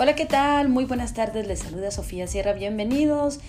Hola, 0.00 0.14
¿qué 0.14 0.26
tal? 0.26 0.68
Muy 0.68 0.84
buenas 0.84 1.12
tardes, 1.12 1.48
les 1.48 1.58
saluda 1.58 1.90
Sofía 1.90 2.28
Sierra, 2.28 2.52
bienvenidos 2.52 3.40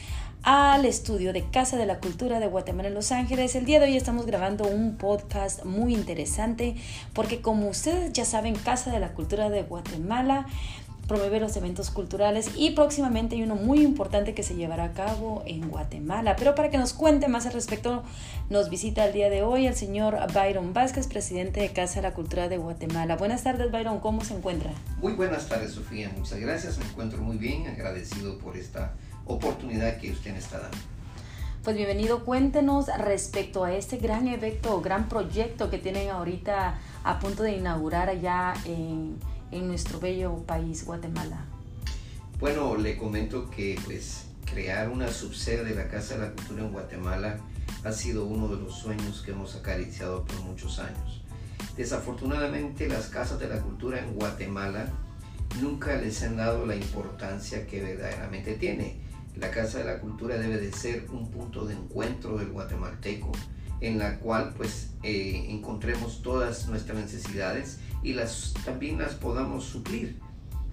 al 0.42 0.84
estudio 0.86 1.32
de 1.32 1.44
Casa 1.44 1.78
de 1.78 1.86
la 1.86 2.00
Cultura 2.00 2.40
de 2.40 2.48
Guatemala 2.48 2.88
en 2.88 2.96
Los 2.96 3.12
Ángeles. 3.12 3.54
El 3.54 3.66
día 3.66 3.80
de 3.80 3.86
hoy 3.86 3.96
estamos 3.96 4.26
grabando 4.26 4.68
un 4.68 4.98
podcast 4.98 5.64
muy 5.64 5.94
interesante 5.94 6.76
porque 7.14 7.41
como 7.41 7.70
ustedes 7.70 8.14
ya 8.14 8.26
saben, 8.26 8.55
Casa 8.55 8.90
de 8.91 9.00
la 9.00 9.09
Cultura 9.09 9.52
de 9.52 9.62
Guatemala 9.62 10.48
promueve 11.10 11.41
los 11.41 11.57
eventos 11.57 11.89
culturales 11.89 12.52
y 12.55 12.71
próximamente 12.71 13.36
hay 13.36 13.44
uno 13.44 13.55
muy 13.55 13.82
importante 13.82 14.34
que 14.34 14.44
se 14.44 14.55
llevará 14.55 14.86
a 14.86 14.94
cabo 14.94 15.44
en 15.46 15.68
Guatemala. 15.68 16.38
Pero 16.38 16.55
para 16.55 16.70
que 16.70 16.78
nos 16.78 16.94
cuente 16.94 17.28
más 17.28 17.46
al 17.46 17.52
respecto, 17.52 18.04
nos 18.50 18.70
visita 18.70 19.05
el 19.05 19.12
día 19.12 19.30
de 19.30 19.44
hoy 19.44 19.68
el 19.68 19.76
señor 19.76 20.18
Byron 20.34 20.73
Vázquez, 20.73 21.08
presidente 21.08 21.59
de 21.59 21.73
Casa 21.73 21.95
de 21.95 22.04
la 22.04 22.13
Cultura 22.13 22.48
de 22.48 22.58
Guatemala. 22.58 23.18
Buenas 23.18 23.44
tardes, 23.44 23.70
Byron, 23.72 23.99
¿cómo 23.99 24.23
se 24.23 24.35
encuentra? 24.35 24.72
Muy 25.02 25.13
buenas 25.13 25.49
tardes, 25.49 25.73
Sofía. 25.73 26.09
Muchas 26.16 26.40
gracias. 26.40 26.77
Me 26.77 26.85
encuentro 26.85 27.21
muy 27.21 27.38
bien, 27.38 27.68
agradecido 27.68 28.38
por 28.38 28.55
esta 28.55 28.94
oportunidad 29.26 29.98
que 29.98 30.12
usted 30.12 30.32
me 30.32 30.40
está 30.40 30.60
dando. 30.60 30.77
Pues 31.63 31.76
bienvenido, 31.76 32.23
cuéntenos 32.23 32.88
respecto 32.99 33.63
a 33.63 33.73
este 33.73 33.98
gran 33.98 34.27
evento, 34.27 34.81
gran 34.81 35.09
proyecto 35.09 35.70
que 35.70 35.77
tienen 35.77 36.09
ahorita 36.09 36.80
a 37.04 37.20
punto 37.20 37.44
de 37.44 37.58
inaugurar 37.58 38.09
allá 38.09 38.54
en 38.66 39.18
en 39.52 39.68
nuestro 39.68 39.99
bello 39.99 40.38
país, 40.45 40.85
Guatemala? 40.85 41.45
Bueno, 42.40 42.76
le 42.76 42.98
comento 42.98 43.49
que 43.49 43.80
pues 43.85 44.26
crear 44.45 44.90
una 44.90 45.09
subsede 45.09 45.63
de 45.63 45.76
la 45.76 45.88
Casa 45.88 46.16
de 46.16 46.27
la 46.27 46.34
Cultura 46.34 46.63
en 46.63 46.72
Guatemala 46.72 47.38
ha 47.84 47.91
sido 47.91 48.26
uno 48.26 48.48
de 48.48 48.62
los 48.62 48.77
sueños 48.77 49.21
que 49.21 49.32
hemos 49.32 49.55
acariciado 49.55 50.26
por 50.26 50.40
muchos 50.41 50.80
años. 50.80 51.21
Desafortunadamente 51.76 52.88
las 52.88 53.07
casas 53.07 53.40
de 53.40 53.48
la 53.48 53.62
cultura 53.62 53.99
en 53.99 54.13
Guatemala 54.13 54.87
nunca 55.62 55.96
les 55.96 56.21
han 56.24 56.37
dado 56.37 56.65
la 56.65 56.76
importancia 56.76 57.65
que 57.68 57.82
verdaderamente 57.82 58.54
tiene. 58.55 59.09
La 59.40 59.51
Casa 59.51 59.79
de 59.79 59.85
la 59.85 59.99
Cultura 59.99 60.37
debe 60.37 60.57
de 60.57 60.71
ser 60.71 61.07
un 61.12 61.29
punto 61.29 61.65
de 61.65 61.73
encuentro 61.73 62.37
del 62.37 62.49
guatemalteco 62.49 63.32
en 63.81 63.98
la 63.98 64.19
cual 64.19 64.53
pues 64.57 64.91
eh, 65.03 65.47
encontremos 65.50 66.22
todas 66.22 66.68
nuestras 66.68 66.97
necesidades 66.97 67.79
y 68.03 68.13
las, 68.13 68.53
también 68.66 68.97
las 68.97 69.13
podamos 69.13 69.63
suplir. 69.63 70.18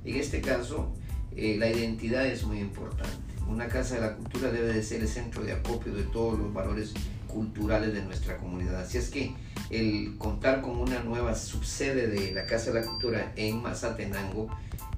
En 0.04 0.16
este 0.16 0.40
caso, 0.40 0.92
eh, 1.36 1.56
la 1.58 1.70
identidad 1.70 2.26
es 2.26 2.44
muy 2.44 2.58
importante. 2.58 3.14
Una 3.48 3.68
casa 3.68 3.96
de 3.96 4.00
la 4.00 4.16
cultura 4.16 4.50
debe 4.50 4.72
de 4.72 4.82
ser 4.82 5.02
el 5.02 5.08
centro 5.08 5.44
de 5.44 5.52
acopio 5.52 5.94
de 5.94 6.02
todos 6.02 6.38
los 6.38 6.52
valores 6.52 6.94
culturales 7.28 7.92
de 7.94 8.02
nuestra 8.02 8.38
comunidad. 8.38 8.80
Así 8.80 8.98
es 8.98 9.10
que 9.10 9.34
el 9.70 10.16
contar 10.18 10.62
con 10.62 10.76
una 10.76 11.02
nueva 11.02 11.34
subsede 11.34 12.08
de 12.08 12.32
la 12.32 12.46
Casa 12.46 12.72
de 12.72 12.80
la 12.80 12.86
Cultura 12.86 13.32
en 13.36 13.62
Mazatenango 13.62 14.48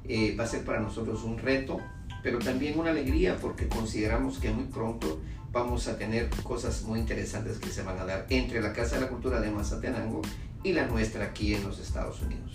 eh, 0.09 0.35
va 0.39 0.45
a 0.45 0.47
ser 0.47 0.65
para 0.65 0.81
nosotros 0.81 1.25
un 1.25 1.37
reto, 1.37 1.81
pero 2.23 2.39
también 2.39 2.79
una 2.79 2.91
alegría 2.91 3.37
porque 3.37 3.69
consideramos 3.69 4.39
que 4.39 4.51
muy 4.51 4.65
pronto 4.65 5.21
vamos 5.53 5.89
a 5.89 5.97
tener 5.97 6.29
cosas 6.43 6.83
muy 6.83 7.01
interesantes 7.01 7.59
que 7.59 7.71
se 7.71 7.83
van 7.83 7.99
a 7.99 8.05
dar 8.05 8.27
entre 8.29 8.61
la 8.61 8.73
Casa 8.73 8.97
de 8.97 9.03
la 9.03 9.09
Cultura 9.09 9.41
de 9.41 9.51
Mazatenango 9.51 10.23
y 10.63 10.73
la 10.73 10.87
nuestra 10.87 11.25
aquí 11.25 11.55
en 11.55 11.65
los 11.65 11.79
Estados 11.79 12.21
Unidos. 12.23 12.53